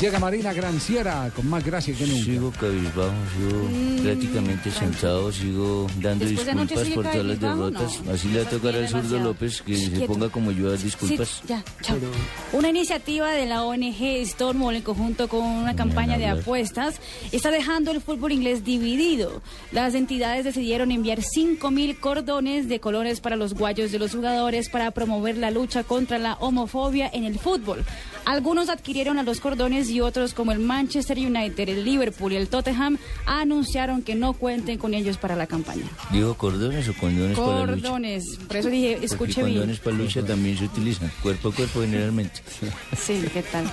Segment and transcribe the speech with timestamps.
[0.00, 2.24] Llega Marina Granciera con más gracia que nunca.
[2.24, 8.00] Sigo cabizbajo, sigo prácticamente sentado, sigo dando Después disculpas por todas las derrotas.
[8.04, 8.12] no.
[8.12, 9.18] Así le va a tocar al zurdo.
[9.18, 10.12] López que se Quieto.
[10.12, 11.28] ponga como yo a dar disculpas.
[11.28, 11.96] Sí, ya, chao.
[12.52, 17.00] Una iniciativa de la ONG Stonewall en conjunto con una campaña de apuestas
[17.32, 19.40] está dejando el fútbol inglés dividido.
[19.72, 24.68] Las entidades decidieron enviar 5 mil cordones de colores para los guayos de los jugadores
[24.68, 27.82] para promover la lucha contra la homofobia en el fútbol.
[28.26, 32.48] Algunos adquirieron a los cordones y otros como el Manchester United, el Liverpool y el
[32.48, 35.84] Tottenham anunciaron que no cuenten con ellos para la campaña.
[36.10, 37.82] ¿Digo cordones o condones para la lucha?
[37.82, 39.58] Cordones, por eso dije, escuche bien.
[39.58, 42.42] condones para lucha también se utilizan, cuerpo a cuerpo generalmente.
[42.98, 43.64] Sí, ¿qué tal?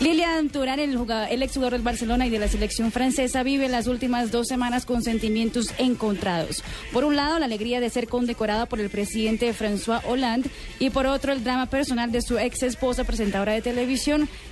[0.00, 3.86] Lilian Turán, el, jugador, el exjugador del Barcelona y de la selección francesa, vive las
[3.86, 6.62] últimas dos semanas con sentimientos encontrados.
[6.92, 11.06] Por un lado, la alegría de ser condecorada por el presidente François Hollande y por
[11.06, 14.01] otro, el drama personal de su ex esposa, presentadora de televisión,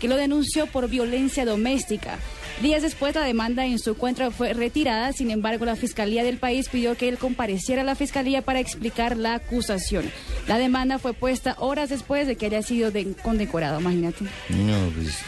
[0.00, 2.18] que lo denunció por violencia doméstica.
[2.62, 5.12] Días después, la demanda en su contra fue retirada.
[5.12, 9.16] Sin embargo, la fiscalía del país pidió que él compareciera a la fiscalía para explicar
[9.16, 10.04] la acusación.
[10.46, 14.24] La demanda fue puesta horas después de que haya sido de- condecorado, imagínate.
[14.50, 15.18] No, pues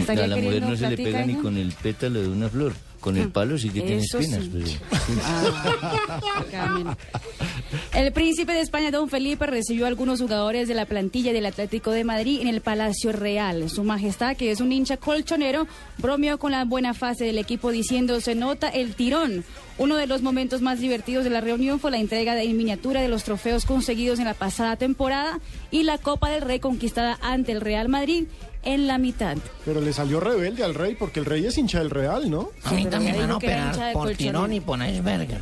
[0.00, 2.72] ¿Estaría a la mujer no se le pega ni con el pétalo de una flor.
[2.98, 4.42] Con el palo sí que tiene espinas.
[4.44, 4.50] sí.
[4.52, 6.96] pero- Ah.
[7.92, 11.90] El príncipe de España, don Felipe, recibió a algunos jugadores de la plantilla del Atlético
[11.90, 13.68] de Madrid en el Palacio Real.
[13.70, 15.66] Su majestad, que es un hincha colchonero,
[15.98, 19.44] bromeó con la buena fase del equipo diciendo se nota el tirón.
[19.76, 23.00] Uno de los momentos más divertidos de la reunión fue la entrega de en miniatura
[23.00, 27.52] de los trofeos conseguidos en la pasada temporada y la Copa del Rey conquistada ante
[27.52, 28.26] el Real Madrid
[28.64, 29.36] en la mitad.
[29.64, 32.50] Pero le salió rebelde al rey, porque el rey es hincha del Real, ¿no?
[32.64, 35.40] A mí también van a operar por tirón y por iceberger.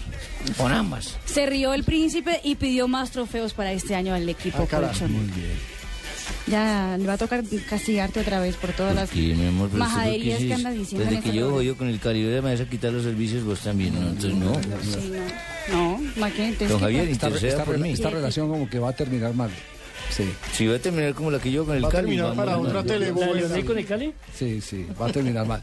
[0.56, 1.16] Por ambas.
[1.24, 4.92] Se rió el príncipe y pidió más trofeos para este año al equipo Ah, caramba.
[4.92, 5.22] colchonero.
[6.46, 10.54] Ya le va a tocar castigarte otra vez por todas las amor, majaderías que que
[10.54, 11.06] andas diciendo.
[11.08, 13.60] en Desde que yo voy con el Caribe me vas a quitar los servicios, vos
[13.60, 14.08] también, ¿no?
[14.08, 14.54] Entonces, no.
[14.82, 15.12] Sí,
[15.70, 15.98] no.
[15.98, 19.50] No, más que entonces, Don ¿qué Javier, esta relación como que va a terminar mal.
[20.14, 22.06] Sí, Si va a terminar como la que yo con el Va a Cali.
[22.08, 23.12] terminar para otra tele.
[23.12, 24.12] ¿La de Leonel con el Cali?
[24.34, 25.60] sí, sí, va a terminar mal.